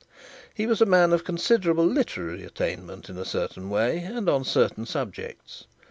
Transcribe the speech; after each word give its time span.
He 0.51 0.65
was 0.65 0.81
a 0.81 0.87
man 0.87 1.13
of 1.13 1.23
considerable 1.23 1.85
literary 1.85 2.43
attainment 2.43 3.07
in 3.07 3.19
a 3.19 3.23
certain 3.23 3.69
way 3.69 3.99
and 3.99 4.27
on 4.27 4.43
certain 4.43 4.87
subjects. 4.87 5.65